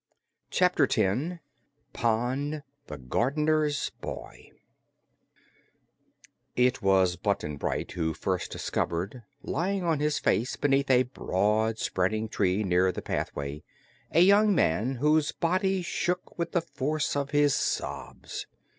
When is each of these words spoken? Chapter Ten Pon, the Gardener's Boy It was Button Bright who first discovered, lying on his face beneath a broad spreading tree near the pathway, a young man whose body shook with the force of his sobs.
Chapter 0.49 0.87
Ten 0.87 1.41
Pon, 1.93 2.63
the 2.87 2.97
Gardener's 2.97 3.91
Boy 4.01 4.49
It 6.55 6.81
was 6.81 7.15
Button 7.17 7.55
Bright 7.57 7.91
who 7.91 8.15
first 8.15 8.49
discovered, 8.51 9.21
lying 9.43 9.83
on 9.83 9.99
his 9.99 10.17
face 10.17 10.55
beneath 10.55 10.89
a 10.89 11.03
broad 11.03 11.77
spreading 11.77 12.29
tree 12.29 12.63
near 12.63 12.91
the 12.91 13.03
pathway, 13.03 13.61
a 14.11 14.21
young 14.21 14.55
man 14.55 14.95
whose 14.95 15.31
body 15.31 15.83
shook 15.83 16.35
with 16.35 16.53
the 16.53 16.61
force 16.61 17.15
of 17.15 17.29
his 17.29 17.53
sobs. 17.53 18.47